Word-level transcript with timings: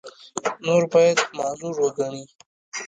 نور 0.65 0.83
باید 0.93 1.17
معذور 1.37 1.75
وګڼي. 1.83 2.23